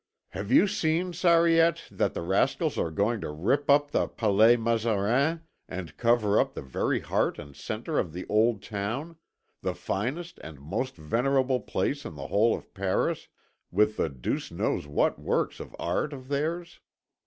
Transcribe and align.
"Have 0.29 0.51
you 0.51 0.65
seen, 0.65 1.13
Sariette, 1.13 1.81
that 1.91 2.15
the 2.15 2.23
rascals 2.23 2.75
are 2.75 2.89
going 2.89 3.21
to 3.21 3.29
rip 3.29 3.69
up 3.69 3.91
the 3.91 4.07
Palais 4.07 4.57
Mazarin, 4.57 5.41
and 5.69 5.95
cover 5.95 6.39
up 6.39 6.55
the 6.55 6.63
very 6.63 7.01
heart 7.01 7.37
and 7.37 7.55
centre 7.55 7.99
of 7.99 8.11
the 8.11 8.25
Old 8.27 8.63
Town, 8.63 9.17
the 9.61 9.75
finest 9.75 10.39
and 10.39 10.59
most 10.59 10.95
venerable 10.95 11.59
place 11.59 12.03
in 12.03 12.15
the 12.15 12.29
whole 12.29 12.55
of 12.57 12.73
Paris, 12.73 13.27
with 13.69 13.97
the 13.97 14.09
deuce 14.09 14.49
knows 14.51 14.87
what 14.87 15.19
works 15.19 15.59
of 15.59 15.75
art 15.77 16.13
of 16.13 16.29
theirs? 16.29 16.79